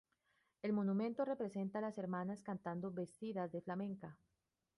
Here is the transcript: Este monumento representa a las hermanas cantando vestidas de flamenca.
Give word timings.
Este 0.63 0.73
monumento 0.73 1.25
representa 1.25 1.77
a 1.77 1.83
las 1.83 1.99
hermanas 1.99 2.41
cantando 2.41 2.89
vestidas 2.91 3.51
de 3.51 3.61
flamenca. 3.61 4.17